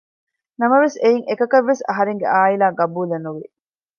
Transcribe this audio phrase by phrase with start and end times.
[0.59, 3.45] ނަމަވެސް އެއިން އެކަކަށްވެސް އަހަރެންގެ އާއިލާ ޤަބޫލެއް ނުވި